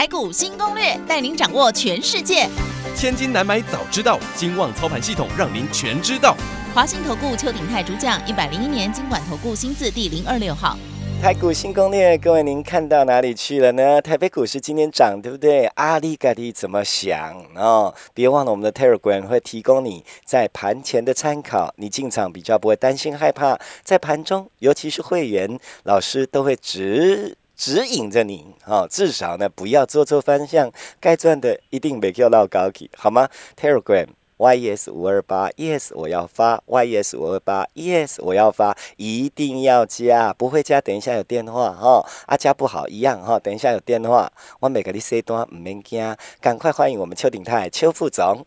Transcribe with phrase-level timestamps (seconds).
[0.00, 2.48] 台股新攻略，带您掌握全世界。
[2.96, 6.34] 千金难买早知道，金旺操盘系统让您全知道。
[6.74, 10.78] 华信投顾邱鼎泰主讲，一百零一年经管投顾新字第零二六号。
[11.20, 14.00] 台股新攻略，各位您看到哪里去了呢？
[14.00, 15.66] 台北股市今天涨，对不对？
[15.74, 17.94] 阿里嘎迪怎么想哦？
[18.14, 23.58] 别忘了我们的 Telegram 会提供你在盘前的参考，你进场比较不会担心害怕。
[23.84, 34.06] 在盘中，尤其是会员老师都会指指引着你哦，至少呢不要做错方向，该赚的一定没叫到高级，好吗？Telegram。
[34.38, 48.46] yes 五二八，yes 我要发，yes 五二八，yes 我要发，一定要加，不会加，等一下有电话哈，啊加不好一样哈，等一下有电话，我每个你 say 段唔免惊，赶快欢迎我们邱鼎泰邱副总。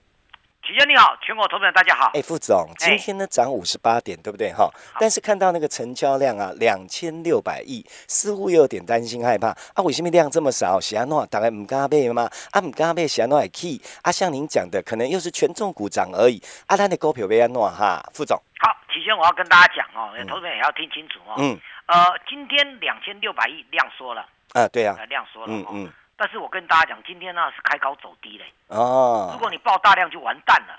[0.65, 2.11] 齐先你好，全国投资人大家好。
[2.13, 4.71] 哎，副总，今天呢涨五十八点，对不对哈？
[4.97, 9.83] 但是看到那个成交量啊，两千六百亿，似乎又有点担心害怕啊。
[9.83, 10.79] 为什么量这么少？
[10.79, 12.29] 喜安诺大概唔敢买吗？
[12.51, 14.09] 啊，唔敢买，喜安诺还 key 啊？
[14.09, 16.41] 像您讲的，可能又是权重股涨而已。
[16.67, 18.41] 啊，咱的股票被安诺哈，副总。
[18.59, 21.35] 好，齐先我要跟大家讲哦，投资人也要听清楚哦。
[21.39, 21.59] 嗯。
[21.87, 24.25] 呃，今天两千六百亿量缩了。
[24.53, 24.97] 啊，对啊。
[25.09, 25.47] 量缩了。
[25.49, 25.93] 嗯嗯。
[26.23, 28.45] 但是我跟大家讲，今天呢是开高走低嘞。
[28.67, 29.31] 哦。
[29.33, 30.73] 如果你爆大量，就完蛋了。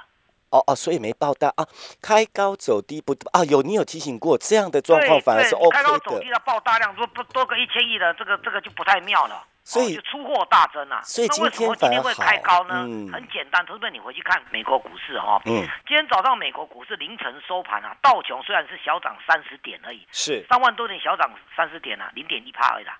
[0.49, 1.69] 哦哦，所以没爆大啊，
[2.01, 3.45] 开高走低不啊？
[3.45, 5.71] 有你有提醒过这样的状况反而是 OK 的。
[5.71, 9.45] 开高走低要爆大量，说不多个一千亿的这个这个就不太妙了。
[9.65, 11.03] 所以就出货大增啊。
[11.03, 12.85] 所以今天今天会开高呢？
[13.13, 15.43] 很简单，投资你回去看美国股市哈。
[15.45, 15.61] 嗯。
[15.87, 22.97] 今天早上美国股市凌晨收盘啊，道琼虽然是小涨三十点而已，是三万多点小涨三十点啊，零点一趴而已啦。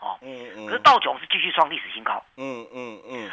[0.00, 0.18] 哦。
[0.22, 0.66] 嗯嗯。
[0.66, 2.24] 可是道琼是继续创历史新高。
[2.36, 3.30] 嗯嗯嗯。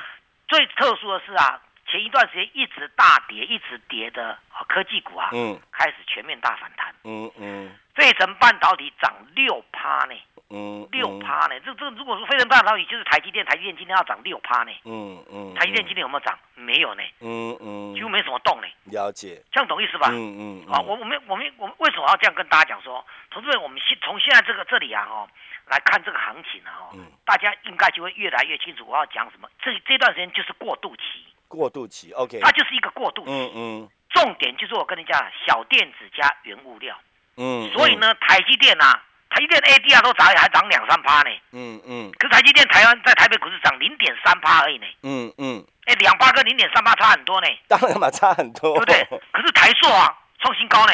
[0.47, 1.61] 最特殊的是啊。
[1.85, 4.35] 前一段时间一直大跌、一直跌的
[4.67, 10.15] 科技股啊，嗯，开始全面大反弹，嗯嗯，费城半导体涨六趴呢，
[10.49, 16.39] 嗯，六趴呢，这这如果说费城半导体就是台积电，台积电今天要涨六趴呢，嗯嗯，台积电今天有没有涨？
[16.55, 20.07] 没有呢，嗯嗯，几乎没什么动呢，了解，这样懂意思吧？
[20.09, 25.29] 嗯嗯，啊，我我们我们我们为什么要这样跟大家讲说，同志们，我们现从现在这个这里啊，哦，
[25.67, 29.47] 来看这个行情啊，哦，大家应该就会越来越清楚我要讲什么。
[29.61, 31.03] 这这段时间就是过渡期。
[31.47, 33.31] 过渡期，OK，它就是一个过渡期。
[33.31, 36.97] 嗯嗯，重点就是我跟你讲，小电子加原物料。
[37.37, 41.29] 嗯，所以呢，台积电啊，台积电 ADR 都涨，还涨两三趴呢。
[41.51, 44.85] 嗯嗯，可是台积电台湾在台北股市涨零点三趴而已呢。
[45.03, 47.47] 嗯嗯，哎，两八跟零点三八差很多呢。
[47.67, 49.19] 当然嘛，差很多，对不对？
[49.31, 50.93] 可是台塑啊，创新高呢。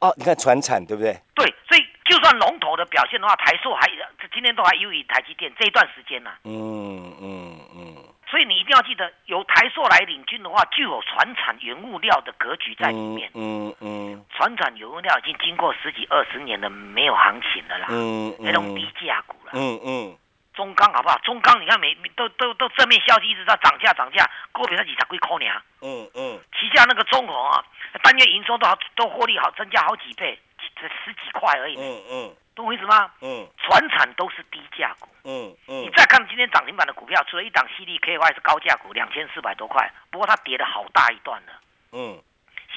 [0.00, 1.18] 哦，你看船产对不对？
[1.34, 1.87] 对，所以
[2.18, 3.88] 就算龙头的表现的话，台塑还
[4.34, 6.32] 今天都还优于台积电这一段时间呢。
[6.42, 7.94] 嗯嗯嗯。
[8.28, 13.30] 所以你一定要记得，由台塑来领军的话，具有船产原物料的格局在里面。
[13.34, 19.52] 嗯嗯，船产原物料已经经过十几二十年的没有行情了啦，嗯那种低价股了。
[19.54, 20.18] 嗯嗯，
[20.54, 21.16] 中钢好不好？
[21.18, 25.62] 中钢你看每都都都正面消息一直在涨价涨价，股票才几十块块呢。
[25.82, 27.64] 嗯嗯，旗下那个中红啊，
[28.02, 30.36] 单月营收都好都获利好增加好几倍，
[30.80, 31.76] 才十几块而已。
[31.76, 32.36] 嗯嗯。
[32.54, 33.08] 懂我意思吗？
[33.20, 35.08] 嗯，船产都是低价股。
[35.22, 41.52] 嗯嗯，你再看今天涨停板的股票，除了一档 C D K Y 是高价股，两千四百多块，不过它跌了好大一段了。
[41.92, 42.20] 嗯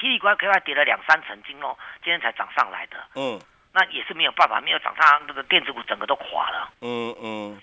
[0.00, 2.96] ，C D K Y 跌了两三成，今哦，今天才涨上来的。
[3.16, 3.40] 嗯，
[3.72, 6.70] 那也是没有办法，没有涨上那个电子股整个都垮了。
[6.80, 7.60] 嗯嗯，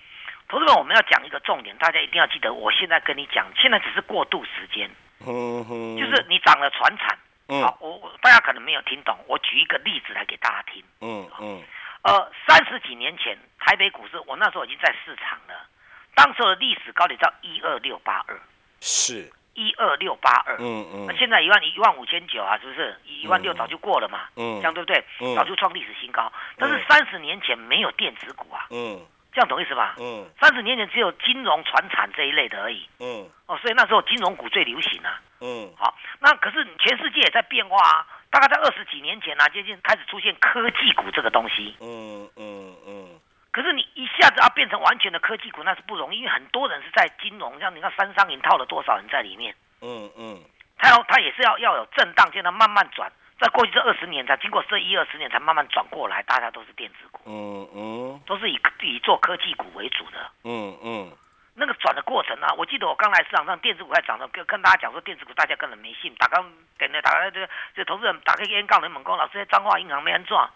[0.49, 4.91] 同志们，我们要讲一个重点，大家一定要记得，我现在跟你讲，现在只是过渡时间。
[5.25, 7.17] 嗯哼，就是你涨了船产。
[7.49, 10.83] 嗯，好，我我大家可能没有听懂，我举一个例子来给大家听。
[11.01, 11.61] 嗯嗯。
[12.03, 15.67] 呃，三十几年前台北股市，我那时候已经在市场了。
[16.15, 18.39] 当时的历史高点叫一二六八二，
[18.81, 20.55] 是一二六八二。
[20.59, 21.05] 嗯嗯。
[21.07, 22.95] 那现在一万一万五千九啊，是不是？
[23.05, 24.29] 一万六早就过了嘛。
[24.35, 24.57] 嗯。
[24.57, 25.03] 这样对不对？
[25.19, 25.35] 嗯。
[25.35, 26.31] 早就创历史新高。
[26.55, 28.67] 但是三十年前没有电子股啊。
[28.69, 29.01] 嗯。
[29.31, 29.95] 这样懂意思吧？
[29.99, 30.29] 嗯。
[30.41, 32.87] 三十年前只有金融、船产这一类的而已。
[32.99, 33.29] 嗯。
[33.45, 35.21] 哦，所以那时候金融股最流行啊。
[35.41, 35.71] 嗯。
[35.77, 38.05] 好，那可是全世界也在变化啊。
[38.31, 41.75] 大概在二十几年前啊，接近开始出现科技股这个东西。
[41.79, 43.19] 嗯嗯嗯。
[43.51, 49.55] 可是你一下子要变成完全的科技股，那是不容易，因为很多人是在金融，像你看三商银套了多少人在里面。
[49.81, 50.39] 嗯嗯。
[50.77, 57.21] 他要他也是要要有震荡，现在慢慢转，在过去这二十年才经过这一二十年才慢慢转过来，大家都是电子股。
[57.25, 58.21] 嗯嗯。
[58.25, 60.31] 都是以以做科技股为主的。
[60.43, 61.11] 嗯嗯。
[61.55, 70.49] 那个转的过程啊，我记得我刚来市场上，电子股还涨的，跟跟大家讲说电子股大家根本没信，打刚点的打开这个这投资人打开烟告人猛攻，老师在彰化银行没安装，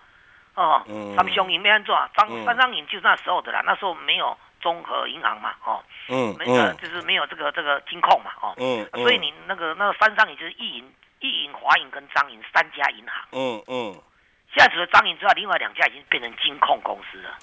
[0.56, 0.82] 哦，
[1.18, 13.96] 三雄银没安装，张三张银就是那时候的啦，那时候没有综合银行嘛，哦，嗯，没有就是没有这个这个金控嘛，哦，嗯，所以你那个那个三商银就是意银、易银、华银跟张银三家银行，嗯嗯，
[14.54, 17.34] 现在除了张银之外，另外两家已经变成金控公司了。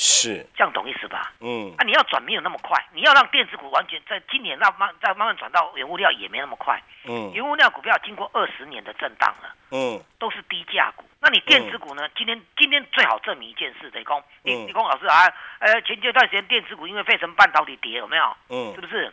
[0.00, 1.32] 是这样懂意思吧？
[1.40, 6.80] 嗯，啊，你要转没有那么快，你要让电子股完全在今年让慢再慢慢转到原物料也没那么快。
[7.04, 11.04] 嗯，原物料股票经过二十年的震荡了，嗯，都是低价股。
[11.20, 12.08] 那你电子股呢？
[12.16, 15.26] 今天今天最好证明一件事，雷公，你你公老师啊，
[15.58, 18.36] 呃，前这段时间电子股因为费城半导体跌有没有？
[18.48, 19.12] 嗯，是不是？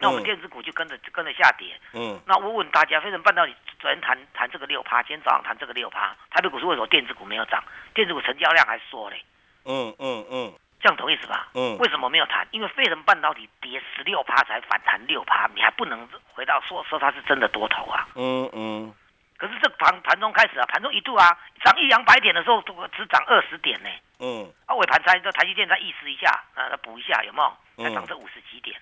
[0.00, 1.78] 那我们电子股就跟着跟着下跌。
[1.92, 7.62] 嗯，那我问大家，费城半导体昨天谈谈这个六趴，今天早上谈这个六趴，台北股市为什么电子股没有涨？
[7.94, 9.22] 电子股成交量还缩嘞。
[9.64, 11.48] 嗯嗯嗯，这样懂意思吧？
[11.54, 12.46] 嗯，为什么没有谈？
[12.50, 18.08] 因为费城半导体跌十六趴才反弹六趴，你还不能回到说说它是真的多头啊。
[18.16, 18.92] 嗯嗯。
[19.38, 21.26] 可是这盘盘中开始啊，盘中一度啊
[21.64, 22.60] 涨一两百点的时候，
[22.96, 23.88] 只涨二十点呢。
[24.18, 24.52] 嗯。
[24.66, 27.40] 啊，尾盘才这台积电再意识一下，啊，补一下有没
[27.76, 27.84] 有？
[27.84, 28.76] 才涨这五十几点。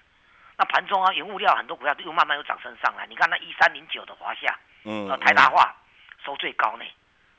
[0.56, 3.06] 那盘中啊，原物料很多股票又慢慢又涨升上来。
[3.08, 5.74] 你看那一三零九的华夏，嗯，台大化
[6.24, 6.84] 收最高呢。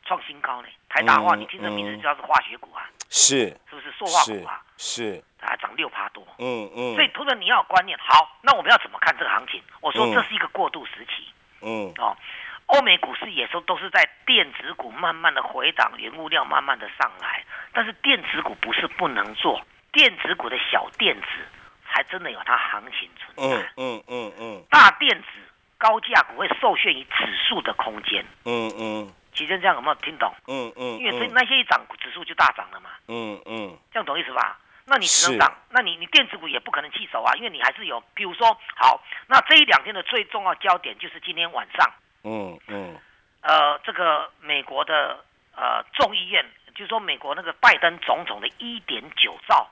[0.05, 4.61] 创新高呢，台大化，你听这名字就知道是化学股啊，是，是不是塑化股啊？
[4.75, 9.63] 是，它涨六趴多，嗯嗯，所以投资你要有观念，好，那我们要怎么看这个行情？
[9.79, 11.31] 我说这是一个过渡时期，
[11.61, 12.17] 嗯哦，
[12.65, 21.27] 欧美股市也说都是在电子股慢慢的回档，原物料慢慢的上来，但是电子股不是不能做，电子股的小电子
[21.93, 25.27] 还真的有它行情存在，嗯嗯嗯，大电子
[25.77, 29.13] 高价股会受限于指数的空间，嗯嗯。
[29.35, 30.31] 其实这样有没有听懂？
[30.47, 32.91] 嗯嗯，因为这那些一涨，指数就大涨了嘛。
[33.07, 34.59] 嗯嗯，这样懂意思吧？
[34.85, 41.91] 那你只能涨，那你你电子股也不可能弃守啊，因为你还是有，比如说，好，那这一两天的最重要焦点就是今天晚上。
[42.23, 42.95] 嗯嗯，
[43.41, 45.23] 呃，这个美国的
[45.55, 46.45] 呃众议院，
[46.75, 49.67] 就是说美国那个拜登总统的一点九兆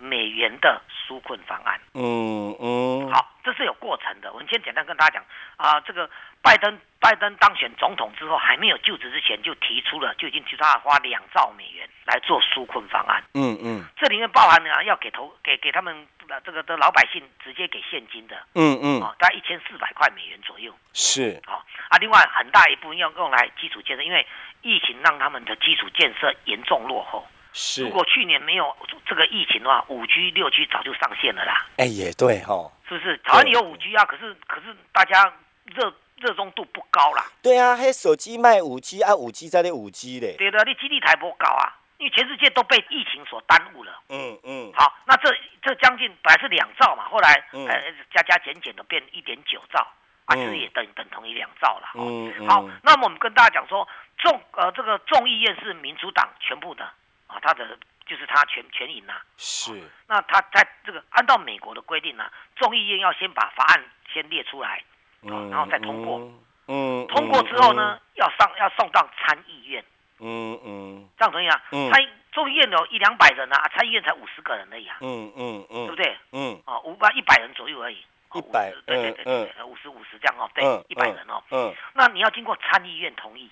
[0.00, 1.80] 美元的纾困方案。
[1.94, 4.32] 嗯嗯，好，这是有过程的。
[4.32, 5.24] 我们先简单跟大家讲
[5.56, 6.10] 啊，这个。
[6.42, 13.22] 拜登拜登当选总统之后，还没有就职之前，就提出了，就已经提出他花两兆美元来做纾困方案。
[13.34, 15.94] 嗯嗯，这里面包含了要给投给给他们
[16.42, 18.36] 这个的老百姓直接给现金的。
[18.54, 20.74] 嗯嗯，啊，大概一千四百块美元左右。
[20.94, 21.38] 是。
[21.44, 24.26] 好啊，另外很大一部分要用来基础建设，因为
[24.62, 27.28] 疫情让他们的基础建设严重落后。
[27.52, 27.82] 是。
[27.84, 28.76] 如果去年没有
[29.06, 31.66] 这个疫情的话，五 G 六 G 早就上线了啦。
[31.76, 32.70] 哎，也对哈。
[32.88, 33.16] 是不是？
[33.18, 35.32] 台湾有五 G 啊，可是可是大家
[35.64, 35.92] 热。
[36.20, 37.24] 热衷度不高啦。
[37.40, 40.36] 对啊，嘿手机卖五 G 啊，五 G 在那五 G 嘞。
[40.36, 44.02] 对的，你基地台不高啊，因为全世界都被疫情所耽误了。
[44.10, 44.70] 嗯嗯。
[44.74, 47.66] 好，那这这将近本来是两兆嘛，后来呃
[48.12, 49.80] 加加减减的变一点九兆，
[50.26, 51.88] 啊，其实也等等同于两兆了。
[51.94, 52.46] 嗯嗯。
[52.46, 53.88] 好，那么我们跟大家讲说，
[54.18, 56.86] 众呃这个众议院是民主党全部的
[57.30, 59.14] 啊，他的就是他全全赢呐。
[59.36, 59.80] 是。
[60.06, 64.82] 那他在这个按照美国的规定呢，众议院要先把法案先列出来。
[65.22, 66.18] 然后再通过，
[66.66, 69.84] 嗯，通过之后呢，要上要送到参议院，
[70.18, 71.62] 嗯嗯，这样同意啊？
[71.70, 76.16] 参众议院有一两百人啊，参议院才五十个人而已啊，嗯嗯嗯，对不对？
[76.32, 77.98] 嗯，哦，五百一百人左右而已，
[78.32, 83.50] 一百，对对对对，五十五十这样哦，对，一百人哦，嗯，那你要经过参议院同意，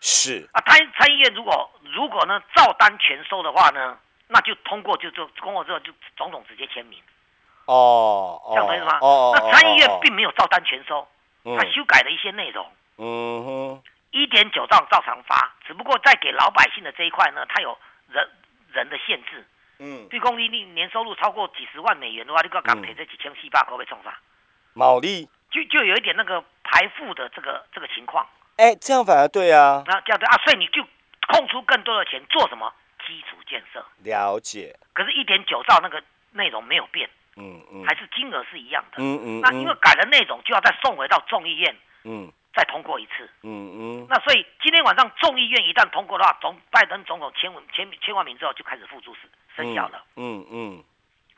[0.00, 3.98] 是啊，参参议院如果如果呢照单全收的话呢，
[4.28, 7.00] 那就通过就就通过之后就总统直接签名。
[7.64, 8.98] 哦，这样懂意思吗？
[9.34, 11.08] 那参议院并没有照单全收，
[11.44, 12.70] 他修改了一些内容。
[12.98, 17.76] 嗯哼，一点九兆照常发，只不过在给老百姓的这一块呢，他有
[18.08, 18.28] 人
[18.72, 19.44] 人的限制。
[19.78, 24.12] 嗯，比如公你你年收入超过几十万美元的话，你个港铁这几千七八可被冲上。
[24.72, 28.26] 毛利就就有一点那个排富的这个这个情况。
[28.56, 29.82] 哎，这样反而对啊。
[29.86, 30.82] 那这样对啊，所以你就
[31.28, 32.72] 空出更多的钱做什么
[33.06, 33.84] 基础建设？
[34.02, 34.76] 了解。
[34.92, 37.08] 可是，一点九兆那个内容没有变。
[37.38, 38.96] 嗯嗯，还是金额是一样的。
[38.96, 43.28] 嗯嗯，那因为改了内容，就要再送回到众议院，嗯，再通过一次。
[43.42, 50.02] 嗯嗯，那所以今天晚上众议院一旦通过的话，总拜登总统签文签签完名之后，就开始付诸生生效了。
[50.16, 50.82] 嗯嗯，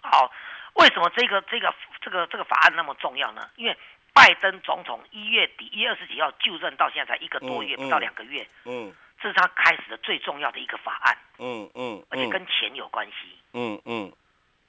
[0.01, 0.31] 好，
[0.75, 3.51] 为什么这个这个这个这个法案那么重要呢？
[3.57, 3.77] 因为
[4.19, 8.45] 拜登总统一月底一月二十几号就任到现在才一个多月，不到两个月。
[8.65, 11.17] 嗯，这是他开始的最重要的一个法案。
[11.39, 13.39] 嗯嗯，而且跟钱有关系。
[13.53, 14.13] 嗯嗯。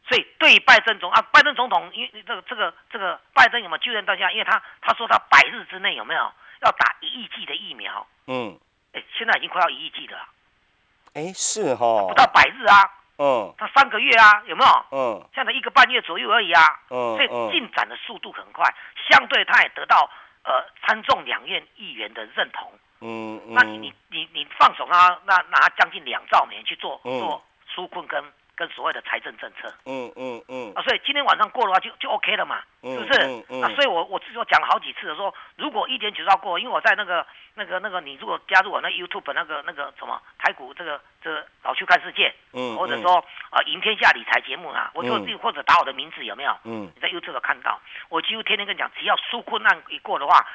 [0.08, 4.32] 所以，对拜登总啊，拜登总统，因为这个这个这个拜登有没有就任到现在？
[4.34, 8.06] 因为他他说他百日之内有没有要打一亿剂的疫苗？
[8.28, 8.56] 嗯，
[8.94, 10.30] 哎，现在已经快要一亿剂了。
[11.16, 12.99] 哎，是哈，不到百日啊。
[13.20, 14.86] 嗯，它三个月啊，有没有？
[14.92, 16.62] 嗯，现在一个半月左右而已啊。
[16.90, 18.66] 嗯，所以进展的速度很快，
[19.12, 20.10] 相对它也得到
[20.44, 22.72] 呃参众两院议员的认同。
[23.02, 27.44] 嗯嗯，那你你你你放手啊，那拿将近两兆美元去做做
[27.76, 28.24] 纾困跟。
[28.60, 33.22] 跟所谓的财政政策，嗯嗯嗯，啊，所以今天晚上过的话就就 OK 了嘛，是不是？
[33.64, 37.26] 啊，所以我我自己讲了好几次的说，如果一点九兆过，因为我在那个
[37.56, 46.52] 那个那个，你如果加入我那 YouTube 那个那个什么台股这个这个老去看世界，嗯，或者说啊赢天下理财节目啊，我就自己或者打我的名字有没有？
[46.66, 50.46] 嗯，你在 YouTube 看到，我几乎天天跟你讲，只要纾困案一过的话。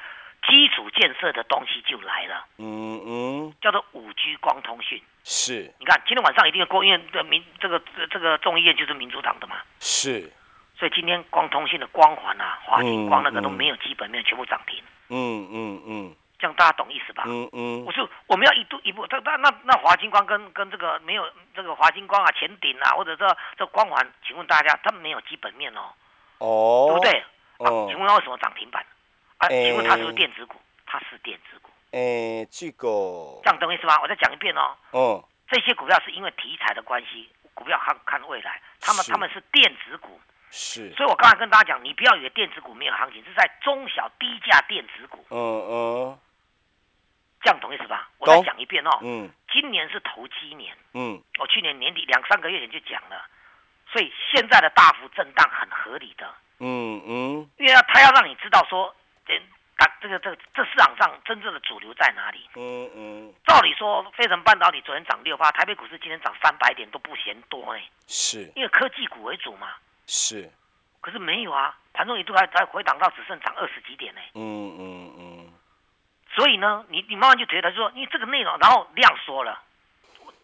[0.47, 10.31] 基础建设的东西就来了，嗯嗯，叫做五 G 光通讯，是，你看今天晚上一定要过，因为的民这个这个众议院就是民主党的嘛，是，
[10.77, 17.25] 所以今天光通讯的光环啊，华金光那个都没有基本面，全部涨停，嗯嗯嗯，这样大家懂意思吧？
[17.27, 25.81] 嗯嗯，我说我们要一步一步，这那那那华金光跟跟这个没有这个华金光啊、前顶啊，或者说这光环，请问大家，它没有基本面哦，
[26.39, 27.25] 哦，对不对？
[27.59, 28.85] 哦，请问它为什么涨停板？
[29.39, 30.61] 啊，请问它是不是电子股？
[30.87, 31.71] 它是电子股。
[31.91, 32.89] 诶，这个
[33.43, 34.01] 这样懂意思吗？
[34.03, 34.77] 我再讲一遍哦。
[34.91, 35.25] 哦。
[35.47, 40.21] 这些股票是因为题材的关系，股票看看未来，他们他们是电子股。
[40.51, 40.93] 是。
[40.95, 45.25] 所以我刚才跟大家讲，你不要以为电子股没有行情，是在中小低价电子股。
[45.31, 46.19] 嗯嗯。
[47.43, 48.09] 这样懂意思吧？
[48.19, 48.91] 我再讲一遍哦。
[49.03, 49.31] 嗯。
[49.53, 50.77] 今年是投机年。
[50.95, 51.23] 嗯。
[51.39, 53.25] 我去年年底两三个月前就讲了，
[53.93, 56.27] 所以现在的大幅震荡很合理的。
[56.59, 57.51] 嗯嗯。
[57.59, 58.95] 因为他要让你知道说。
[59.27, 59.41] 这
[59.77, 62.49] 打这个这个这市场上真正的主流在哪里？
[62.55, 63.35] 嗯嗯。
[63.47, 67.83] 照理说，飞腾半导体昨天涨六八，台北股市今天涨三百点都不嫌多哎。
[68.07, 68.53] 是。
[68.55, 69.73] 因为科技股为主嘛。
[70.07, 70.51] 是。
[71.01, 74.21] 可是没有啊，盘中一度还还回档到只剩涨二十几点呢。
[74.35, 75.53] 嗯嗯嗯。
[76.35, 79.61] 所以呢，你你慢慢就觉得说，因为这个内容，然后量缩了。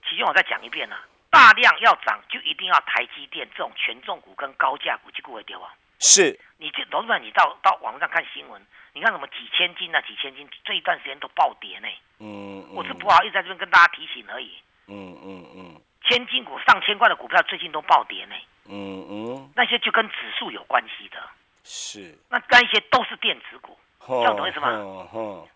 [0.09, 0.97] 其实我再讲一遍呢，
[1.31, 5.73] 大量要涨就一定要台积电这种权重股跟高价股就不会掉啊。
[6.01, 8.61] 是，你这董事，你到到网上看新闻，
[8.95, 11.89] 你看什么几千斤啊，几千斤，这一段时间都暴跌呢。
[12.19, 14.57] 嗯，我是不好意思在这边跟大家提醒而已。
[14.87, 18.35] 嗯嗯嗯，千金股上千块的股票最近都暴跌呢。
[18.65, 21.17] 嗯嗯，那些就跟指数有关系的。
[21.63, 24.71] 是，那那一些都是电子股，这样懂意思吗？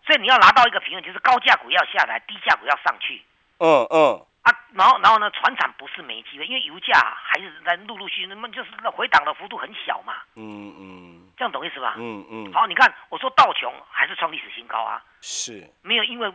[0.05, 3.23] 所以你要拿到一个平衡，就是高价股要下来，低价股要上去。
[3.57, 4.25] 嗯嗯。
[4.75, 5.31] 啊，然后然后呢？
[5.31, 10.15] 船产不是没机会，因为油价还是在陆陆续续，那么就是那回档的幅度很小嘛。
[10.35, 11.95] 嗯嗯，这样懂意思吧？
[11.97, 12.53] 嗯嗯。
[12.53, 15.01] 好，你看我说道琼还是创历史新高啊。
[15.21, 15.67] 是。
[15.81, 16.31] 没有因为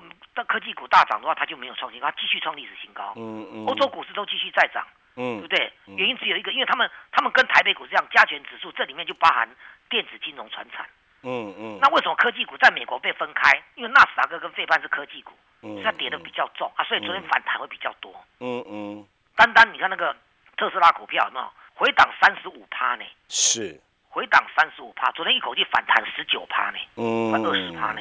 [0.47, 3.13] 科技股大涨的话，它就没有创新高，它继续创历史新高。
[3.17, 3.67] 嗯嗯。
[3.67, 4.87] 欧洲股市都继续在涨。
[5.17, 5.41] 嗯。
[5.41, 5.73] 对不对？
[5.97, 9.49] 原因只有一个，因为他们他们跟台北股市一样，加权指数这里面就包含
[9.89, 10.87] 电子、金融、船产。
[11.23, 11.79] 嗯嗯。
[11.81, 13.63] 那为什么科技股在美国被分开？
[13.75, 15.33] 因为纳斯达克跟费半是科技股。
[15.63, 18.11] 嗯它跌的比较重啊，所以昨天反弹会比较多。
[18.39, 20.17] 嗯嗯，单单你看那个
[20.57, 23.05] 特斯拉股票有没有回档三十五趴呢？
[23.29, 26.79] 是回档三十五趴，昨天一口气反弹十九趴呢，
[27.31, 28.01] 快二十趴呢。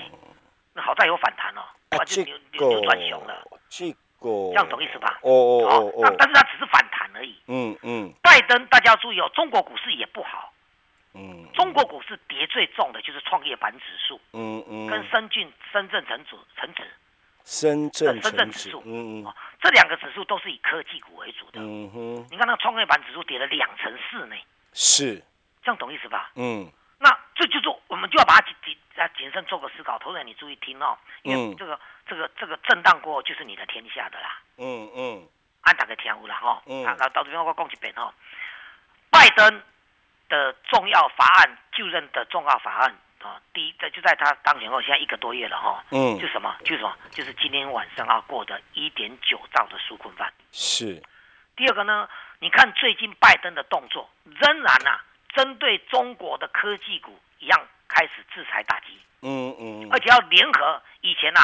[0.74, 1.62] 那好在有反弹哦，
[1.98, 3.46] 哇，就扭扭转熊了。
[3.68, 5.20] 这个这样懂意思吧？
[5.22, 7.38] 哦哦哦哦，但是它只是反弹而已。
[7.48, 10.54] 嗯嗯，拜登大家要注意哦，中国股市也不好。
[11.14, 14.20] 嗯，中国股市跌最重的就是创业板指数。
[14.34, 16.84] 嗯嗯，跟深圳深圳成指成指。
[17.46, 22.28] 深圳深圳指数，嗯嗯，这两个指数都是以科技股为主的，嗯哼。
[22.30, 24.36] 你看那个创业板指数跌了两成四呢，
[24.72, 25.16] 是，
[25.64, 26.30] 这样懂意思吧？
[26.36, 29.98] 嗯，那这就是我们就要把它谨谨啊谨慎做个思考。
[29.98, 35.28] 投资人你注意听哦，因为这个这个这个震荡过后就是你的天下的啦，嗯嗯，
[35.62, 38.14] 按打个天呼了哈，嗯，那到这边我讲一遍哈，
[39.10, 39.64] 拜登
[40.30, 42.96] 的重要法案就任的重要法案。
[43.22, 50.32] 啊，第一，在就在他当选后，现在一个多月了哈，嗯，就什么，就什么，就是今天晚上要过的一点九兆的纾困饭。
[50.54, 51.04] 是。
[51.58, 52.08] 第二个呢，
[52.40, 55.04] 你看最近拜登的动作，仍然啊，
[55.36, 58.98] 针对中国的科技股一样开始制裁打击。
[59.22, 59.90] 嗯嗯。
[59.92, 61.42] 而且要联合以前呐，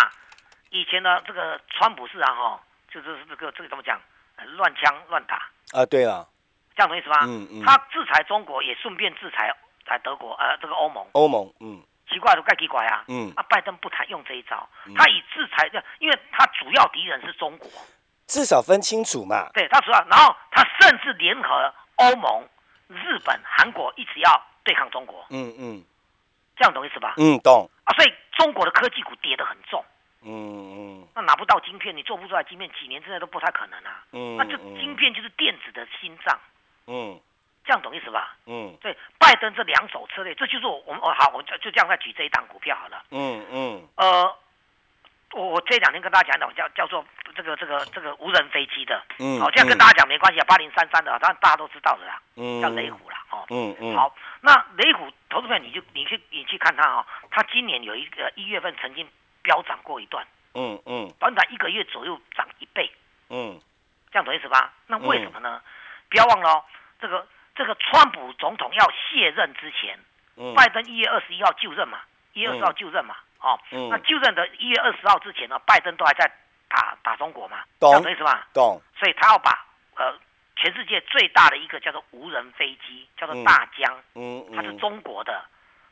[0.70, 4.00] 以前呢这个川普市长哈，就是这个这个怎么讲，
[4.56, 5.50] 乱枪乱打。
[5.74, 6.26] 啊，对啊。
[6.76, 7.20] 这样懂意思吗？
[7.24, 7.64] 嗯嗯。
[7.66, 9.56] 他制裁中国，也顺便制裁。
[9.88, 11.80] 在德国，呃，这个欧盟，欧盟，嗯，
[12.10, 17.70] 奇怪，都怪奇怪啊，嗯，啊，拜登不谈用这一招，他以制裁，因为他主要敌人是中国，
[18.26, 22.50] 至少分清楚嘛，对他主要，然后他甚至联合欧盟、
[22.88, 25.84] 日本、韩国一直要对抗中国，嗯嗯，
[26.58, 27.14] 这样懂意思吧？
[27.18, 27.70] 嗯，懂。
[27.84, 29.86] 啊，所以中国的科技股跌得很重，
[30.24, 30.32] 嗯
[31.04, 36.40] 嗯，那拿不到晶片，你做不出来晶片，几年之内都不太可能啊，嗯，那这晶片就是电子的心脏，
[36.88, 37.20] 嗯。
[37.66, 38.38] 这样懂意思吧？
[38.46, 43.04] 嗯，对，拜登这两手策略，这就是我我们哦好，我就就这样再举这一档股票好了。
[43.10, 43.88] 嗯嗯。
[43.96, 44.38] 呃，
[45.32, 47.04] 我我这两天跟大家讲的叫叫做
[47.36, 59.10] 这个这个这个无人飞机的，嗯，好，这样跟大家讲没关系啊，八零三三的，当然大家都知道的啦，嗯，叫雷虎啦，哦，嗯嗯，好，那雷虎投资票你就你去你去看它啊，它今年有一个一月份曾经
[59.42, 60.24] 飙涨过一段，
[60.54, 62.92] 嗯嗯，短短一个月左右涨一倍，
[63.30, 63.60] 嗯，
[64.12, 64.72] 这样懂意思吧？
[64.86, 65.60] 那为什么呢？
[66.16, 66.64] 不要忘了哦，
[67.02, 70.00] 这个这个川普总统要卸任之前，
[70.56, 72.00] 拜登一月二十一号就任嘛，
[72.32, 73.18] 一月二十号就任嘛。
[73.42, 73.60] 哦，
[73.92, 76.32] 那就任的一月二十号之前呢，拜登都还在
[76.70, 78.42] 打打中国嘛，懂意思吗？
[78.54, 78.82] 懂。
[78.98, 79.66] 所以他要把
[79.98, 80.18] 呃
[80.56, 85.44] 全世界最大的一个叫做无人飞机，叫做大疆，嗯，它是中国的，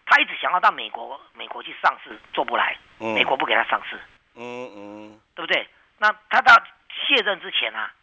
[0.05, 3.99] 他一直想要到美国美国去上市，做不来，美国不给他上市，
[4.35, 5.67] 嗯嗯，对不对？
[5.99, 6.55] 那他到
[6.89, 7.91] 卸任之前啊，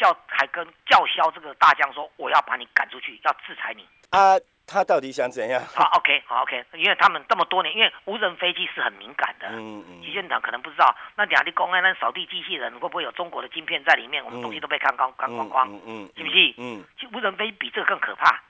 [0.00, 4.40] 叫还跟叫嚣这个大将说，我要把你赶出去，要制裁你啊。
[4.72, 5.60] 他到底想怎样？
[5.74, 9.48] 好，OK，好，OK，因为他们这么多年，因为无人飞机是很敏感的。
[9.48, 10.00] 嗯嗯。
[10.00, 14.24] 机长可能不知道，那两地公安那扫地机器人会不会有中国的晶片在里面？
[14.24, 15.68] 我们东西都被看光，看光光。
[15.68, 16.10] 嗯嗯。
[16.16, 16.54] 是不是？
[16.58, 16.84] 嗯。
[17.00, 18.40] 其实无人飞比这个更可怕，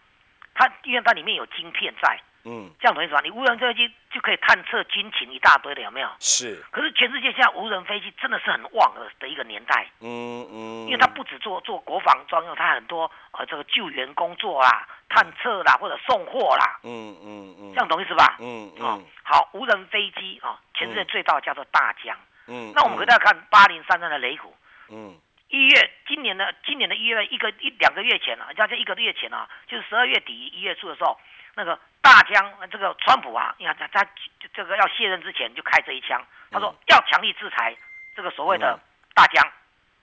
[0.52, 2.20] 它因为它里面有晶片在。
[2.44, 2.70] 嗯。
[2.80, 3.20] 这样懂意思吧？
[3.22, 6.08] 你无人飞机就可以探测军情一大堆的，有没有？
[6.18, 6.62] 是。
[6.70, 9.86] 可是全世界现在无人飞机真的是很旺的的一个年代。
[10.00, 10.86] 嗯嗯。
[10.86, 14.86] 因为它不止做做国防专用，它很多呃这个救援工作啦。
[15.12, 18.36] 探测啦，或者送货啦，嗯嗯嗯，这样懂意思吧？
[18.38, 22.16] 嗯嗯，好，无人飞机啊，全世界最大叫做大疆。
[22.46, 24.54] 嗯，那我们回头看八零三三的雷虎。
[24.88, 25.18] 嗯，
[25.48, 31.18] 一月今年的今年的一月一个一两个月前啊，将近一个月前啊，就是十二月底一月初的时候，
[31.60, 34.10] 那个大疆这个川普啊，你看他他
[34.54, 36.18] 这个要卸任之前就开这一枪，
[36.50, 37.76] 他说要强力制裁
[38.16, 38.80] 这个所谓的
[39.14, 39.46] 大疆。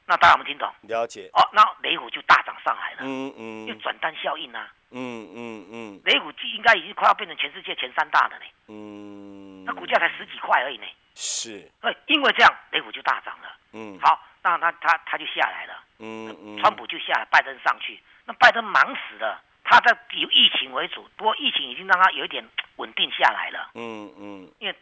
[0.06, 0.72] 那大家有没有听懂？
[0.84, 1.28] 了解。
[1.34, 2.98] 哦，那雷虎就大涨上来了。
[3.02, 4.72] 嗯嗯，因为转单效应啊。
[4.92, 8.46] 嗯嗯嗯，雷虎就应该已经快要变成全世界前三大的呢。
[8.68, 10.86] 嗯，那股价才十几块而已呢。
[11.16, 13.50] 是，哎，因为这样，雷虎就大涨了。
[13.74, 15.74] 嗯，好，那他他他就下来了。
[15.98, 22.44] 嗯嗯，川普就下来，拜登上去，那拜登忙死了，他在以疫情为主，不过疫情已经让他有一点
[22.78, 23.72] 稳定下来了。
[23.76, 24.76] 嗯嗯，因为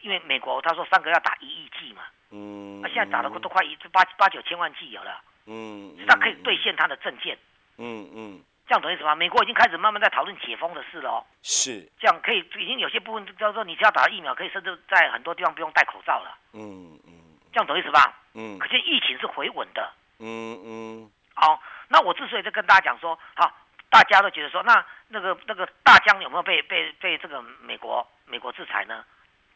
[0.00, 2.02] 因为美国他说三个要打一亿剂嘛。
[2.30, 5.20] 嗯，那现在打的都快一八八九千万剂有了。
[5.46, 7.36] 嗯，他可以兑现他的证件。
[7.76, 8.40] 嗯嗯。
[8.66, 9.16] 这样懂意思吗？
[9.16, 11.26] 美国已经开始慢慢在讨论解封的事了哦。
[11.42, 16.38] 是，这样可以，已经有些部分叫做你只要打了疫苗，可以甚至在很多地方不用戴口罩了。
[16.52, 17.12] 嗯嗯，
[17.52, 18.16] 这样懂意思吧？
[18.34, 19.92] 嗯，可见疫情是回稳的。
[20.20, 23.52] 嗯嗯，好，那我之所以在跟大家讲说，好，
[23.90, 29.04] 大家都觉得说，那那个那个大疆有没有被被被这个美国美国制裁呢？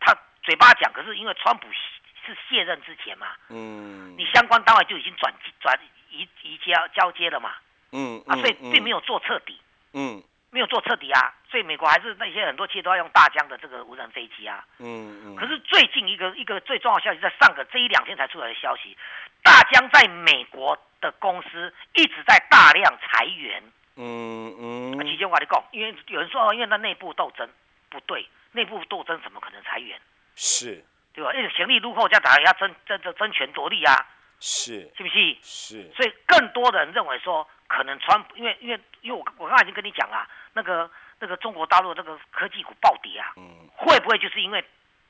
[0.00, 1.66] 他嘴巴讲，可是因为川普
[2.26, 5.78] 是卸任之前嘛，嗯，你相关单位就已经转转
[6.10, 7.54] 移移交交接了嘛。
[7.92, 9.60] 嗯啊，所以并没有做彻底，
[9.92, 10.20] 嗯，
[10.50, 15.36] 没有做彻底啊，所以美国还是那些很多企业都要用大疆的这个无人飞机啊，嗯嗯。
[15.36, 18.98] 可是最近一个一个最重要消息，在上个这一两天才出来的消息，
[19.44, 23.62] 大疆在美国的公司一直在大量裁员，
[23.96, 24.96] 嗯嗯。
[24.96, 27.48] 那期间我跟你讲，因为有人说，因为那内部斗争
[27.88, 30.00] 不对，内部斗争怎么可能裁员？
[30.34, 31.32] 是，对吧？
[31.34, 34.06] 因为权力入后，这样打要争争争争权夺利啊，
[34.40, 35.36] 是，是不是？
[35.42, 35.92] 是。
[35.94, 37.46] 所以更多的人认为说。
[37.66, 44.62] 可能川普，因为因为因为我我刚才已经跟你讲了，那个那个中国大陆那个科技股暴跌啊，嗯，会不会就是因为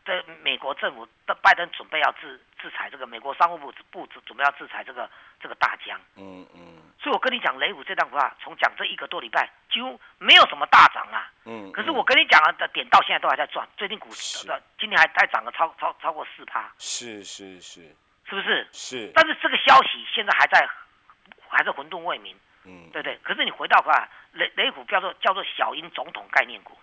[0.05, 5.09] 的美国政府的拜登准备要制制裁这个美国商务部部准备要制裁这个
[5.41, 18.69] 这个大疆，嗯嗯，所以我跟你讲，雷虎这档股啊，从讲这一个多礼拜几乎没有什么大涨啊，嗯，可是我跟你讲啊的点到现在都还在赚，最近股市的今天还还涨了超超超过四趴，是是是，是不是？
[18.73, 20.69] 是，但是这个消息现在还在
[21.49, 22.37] 还是混沌未明。
[22.67, 26.79] 嗯，对对，可是你回到话，雷雷虎叫做叫做小英总统概念股，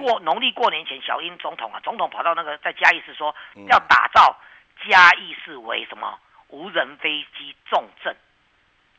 [0.00, 3.34] 过农历过年前，小英总统啊，总统跑到那个在嘉义市说
[3.68, 4.36] 要打造
[4.88, 8.14] 嘉义市为什么无人飞机重镇，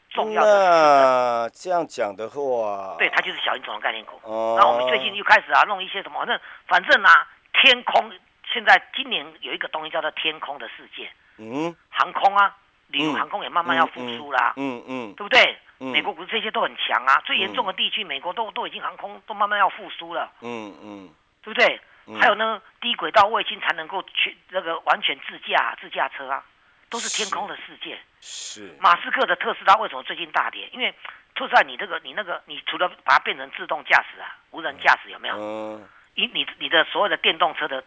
[0.10, 4.20] 重要的这样讲的话，对他就是小英总统概念股。
[4.24, 7.28] 哦，那我们最近又开始啊弄一些什么，反正反正啊，
[7.62, 8.12] 天空
[8.52, 12.56] 现在今年有一个东西叫做天空的世界，嗯，航空啊，
[12.88, 15.58] 旅游航空也慢慢要复苏啦，嗯嗯，对不对？
[15.92, 20.32] 美国股市这些都很强啊，最严重的地区，美国都都已经航空都慢慢要复苏了。
[20.42, 21.10] 嗯嗯，
[21.42, 21.82] 对不对？
[22.20, 26.44] 还有呢，低轨道卫星才能够去那个完全自驾自驾车啊，
[26.90, 27.98] 都是天空的世界。
[28.20, 28.76] 是。
[28.80, 30.70] 马斯克的特斯拉为什么最近大跌？
[30.74, 30.94] 因为
[31.34, 35.36] 特斯拉你这个你那个你除了把它变成自动驾驶啊，无人驾驶有没有？
[35.38, 35.88] 嗯。
[36.16, 37.84] 你你你的所有的电动车的，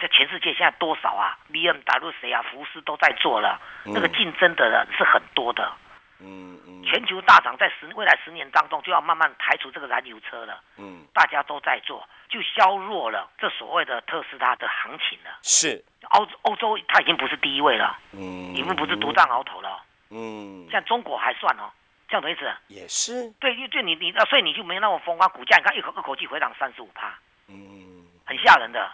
[0.00, 2.42] 在全世界现在多少啊？B M W 谁啊？
[2.50, 5.64] 福斯都在做了，那个竞争的人是很多的。
[5.64, 5.87] 嗯
[6.20, 10.60] 嗯，全球大厂在十未来十年当中就要慢慢排除这个燃油车了。
[10.76, 15.38] 嗯，大家都在做，就削弱了这所谓的特斯拉的行情了。
[15.42, 15.84] 是。
[16.10, 21.68] 欧欧洲它已经不是第一位了，嗯，已经不是独占鳌头了，嗯，像中国还算哦，
[22.08, 22.50] 这样的意思？
[22.68, 27.12] 也是，对，就你你所以你就没那么风光，股价你看一口一口气回涨三十五趴，
[27.48, 28.90] 嗯，很吓人的。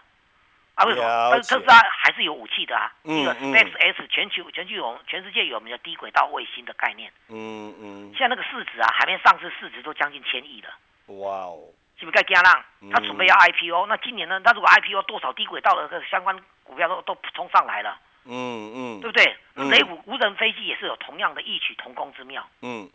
[0.74, 1.40] 啊，为什么？
[1.40, 2.92] 特斯拉还是有武器的啊。
[3.04, 7.12] 一个 Space X 全球全球有全世界有名的低轨道卫星的概念。
[7.28, 8.12] 嗯嗯。
[8.16, 10.68] 现在那个市值啊，还没上市，市值都将近千亿了。
[11.14, 11.58] 哇哦！
[11.96, 12.64] 是不是该加浪？
[12.92, 14.40] 他准备要 IPO，那今年呢？
[14.40, 17.96] 他如果 IPO，多少低轨道的相关股票都都冲上来了。
[18.24, 19.00] 嗯嗯。
[19.00, 19.36] 对不对？
[19.70, 22.44] 雷虎无人飞机也是有同样的异曲同工之妙。
[22.62, 22.90] 嗯。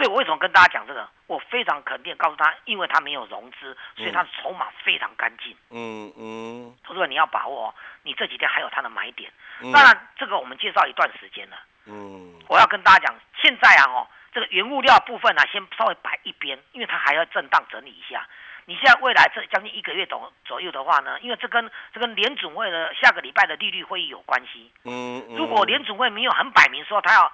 [0.00, 1.06] 所以我为什么跟大家讲这个？
[1.26, 5.54] 我非常肯定告诉他，因为他没有融资，所以他的筹码非常干净。
[5.68, 9.30] 嗯嗯，投资者你要把握，你这几天还有他的买点。
[9.74, 11.56] 当然，这个我们介绍一段时间了。
[11.84, 18.26] 嗯，我要跟大家讲，现在啊，哦，这个原物料部分呢，先稍微摆一边，因为它还要震荡整理一下。
[18.64, 24.72] 你现在未来这将近一个月左左右的话呢，因为这跟这跟联准会的下个礼拜的利率会议有关系。
[24.84, 27.30] 嗯，如果联准会没有很摆明说他要。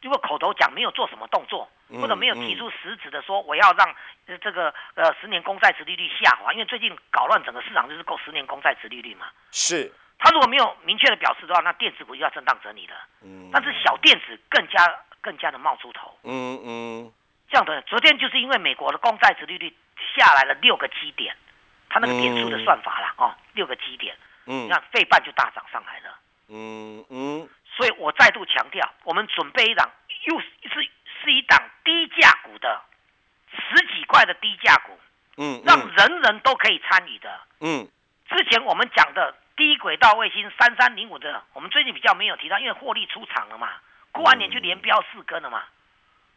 [0.00, 3.94] 如果口头讲没有做什么动作，或者没有提出实质的说我要让
[4.26, 9.26] 这个呃十年公债值利率下滑，因为最近搞乱整个市场就是够十年公债值利率嘛。
[9.50, 9.90] 是。
[10.18, 12.94] 他如果没有明确的表示的话，那电子股又要震荡整理了。
[13.22, 13.48] 嗯。
[13.52, 16.18] 但是小电子更加更加的冒出头。
[16.24, 17.12] 嗯嗯。
[17.48, 19.74] 这样的，昨天就是因为美国的公债值利率
[20.14, 21.34] 下来了六个基点，
[21.88, 24.14] 它那个点数的算法啦，哦，六个基点。
[24.46, 24.66] 嗯。
[24.66, 26.18] 你看费半就大涨上来了。
[26.48, 27.48] 嗯嗯。
[27.76, 29.88] 所以我再度强调，我们准备一档
[30.24, 30.90] 又是
[31.28, 32.80] 是一档低价股的
[33.52, 34.98] 十几块的低价股，
[35.36, 37.86] 嗯，让人人都可以参与的，嗯。
[38.30, 43.68] 之前我们讲的低轨道卫星三三零五的，我们最近比较没有提到，因为获利出场了嘛，
[44.10, 45.64] 过完年就连标四根了嘛，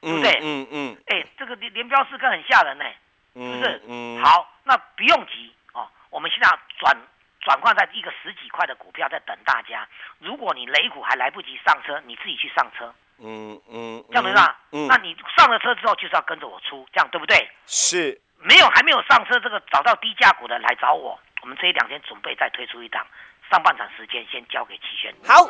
[0.02, 0.40] 对不对？
[0.42, 0.98] 嗯嗯。
[1.08, 2.86] 哎，这个连连标四根很吓人呢，
[3.34, 3.82] 是不是？
[3.88, 4.22] 嗯。
[4.22, 6.50] 好，那不用急哦，我们现在
[6.80, 6.98] 转。
[7.44, 9.88] 转换在一个十几块的股票在等大家。
[10.20, 12.94] 如果你雷股还来不及上车，你自己去上车。
[13.24, 14.60] 嗯嗯，这样子吧。
[14.72, 17.50] 嗯，那你上了车之后就是要跟着我出，这样对不对？
[17.66, 18.20] 是。
[18.44, 21.20] 没有还没有上车，这个找到低价股的来找我。
[21.44, 23.06] 我们这一两天准备再推出一档，
[23.52, 25.14] 上半场时间先交给齐轩。
[25.28, 25.48] 好。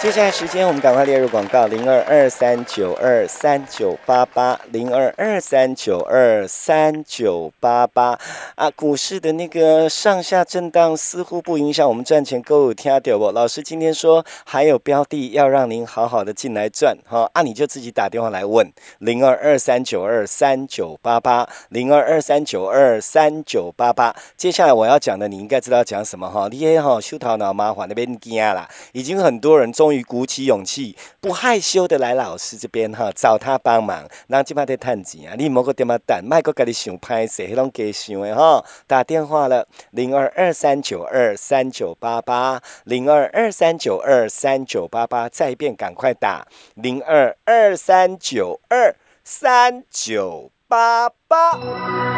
[0.00, 8.16] 接下来时间，我们赶快列入广告：零二二三九二三九八八，零二二三九二三九八八。
[8.54, 12.40] 啊，股市的那个上下震荡似乎不影响我们赚钱。
[12.40, 13.32] 各位听到不？
[13.32, 24.14] 老师今天说还有标的要让您好好的进来赚，哈，啊，你就自己打电话来问零二二三九二三九八八，零二二三九二三九八八。
[24.36, 26.46] 接下来我要讲的，你应该知道讲什么哈？
[26.48, 30.08] 你也哈，修头脑麻烦那边惊啦，已经很多人中终于。
[30.08, 34.08] 鼓起勇气，不害羞的来老师这边哈，找他帮忙。
[34.28, 38.64] 那今摆在探钱啊，你莫个点么等，卖个家己想拍谁，迄种加想的哈。
[38.86, 52.17] 打电话了，零二二三九二三九八八，零二二三九二三九八八，再一遍赶快打零二二三九二三九八八。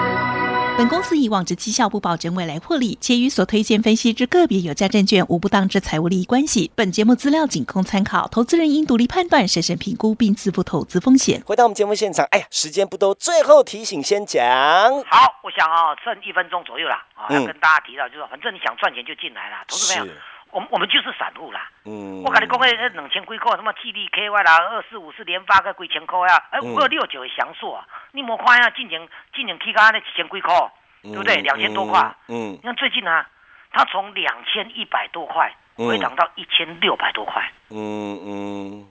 [0.80, 6.70] 本公司以往之绩效不保证未来获利，且与所推荐分析之个别有价证券无不当之财务利益关系。
[6.74, 11.42] 本节目资料仅供参考，投资人应独立判断、审慎评估并自负投资风险。
[11.44, 14.40] 回到我们节目现场，哎呀，时间不多，最后提醒先讲。
[15.04, 20.12] 好，我想啊，剩一分钟左右了啊，要跟大家提到，就是反正你想赚钱就进来了，投资朋友。
[20.52, 30.54] 我我们就是散户啦，嗯，我跟你讲，那两千几块，什么 T D K Y 啦，二四五四连发个几千块啊，哎，五二六九的翔硕啊，你莫看啊，今年今年 K 刚那几千几块，
[31.02, 31.40] 对不对？
[31.42, 33.28] 两千多块，嗯，你看最近啊，
[33.72, 38.88] 它从两千一百多块回涨到一千六百多块，嗯嗯，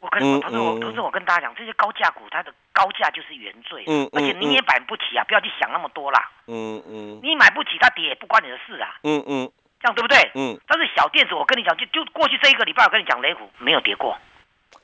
[0.00, 4.08] 我跟我同时我同时我跟大家讲，这些高价股它的高价就是原罪，嗯。
[4.12, 9.50] 而且你也买不起啊，不要去想那么多啦，嗯嗯，你买不起它跌也不关你的事啊，嗯嗯。
[9.80, 10.18] 这样对不对？
[10.34, 10.58] 嗯。
[10.66, 14.16] 但是小电子，我跟你讲，就就过去这一个礼拜，我跟你讲，雷虎没有跌过，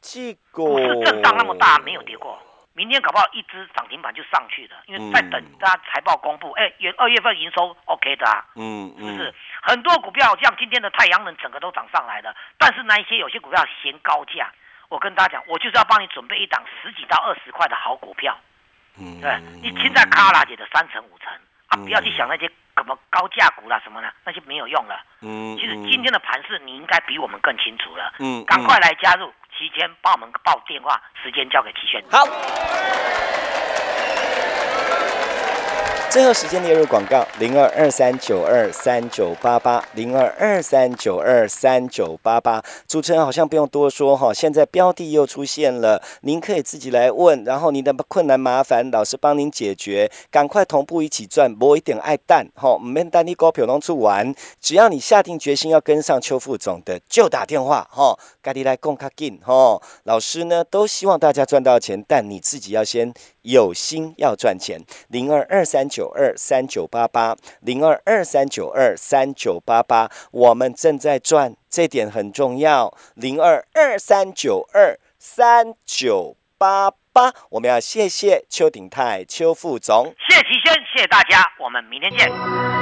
[0.01, 2.41] 这个股市震荡那么大，没有跌过。
[2.75, 6.51] 明天搞不好一只涨停板就上去了，因为在等大家财报公布。
[6.53, 9.35] 哎，元二月份营收 OK 的啊，嗯，是不是？
[9.61, 12.35] 很多股票像今天的太阳能，整个都涨上来了。
[12.57, 14.51] 但是那一些有些股票嫌高价，
[14.89, 18.35] 我跟大家讲，我就是要帮你准备一档十几到二十块的好股票。
[18.99, 21.31] 嗯，对，你现在卡拉姐的三成五成
[21.73, 22.49] 啊，不要去想那些。
[22.75, 24.09] 什么高价股啦，什么呢？
[24.25, 24.99] 那些没有用了。
[25.21, 28.13] 嗯，其实今天的盘势你应该比我们更清楚了。
[28.19, 32.03] 嗯，赶快来加入，期间帮我们报电话，时间交给齐轩。
[32.11, 32.27] 好。
[36.13, 42.63] 最后时间列入广告：零二二三九二三九八八，零二二三九二三九八八。
[42.87, 59.81] 主持人好像不用多说哈，现在标的又出现了，您可以自己来问，然后您的困难麻烦，老师帮您解决，赶快同步一起赚，博一点爱蛋哈，唔免等你股票拢出玩，只要你下定决心要跟上邱副总的，就打电话哈，赶紧来共卡进哈。
[60.03, 63.15] 老师呢都希望大家赚到钱，但你自己要先。
[63.43, 72.93] 有心要赚钱，零二二三九二三九八八，零二二三九二三九八八，我们正在赚，这点很重要。
[73.15, 82.82] 零二二三九二三九八八，我们要谢谢邱鼎泰邱副总，谢谢齐轩，谢谢大家，我们明天见。